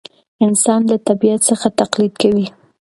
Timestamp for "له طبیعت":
0.91-1.41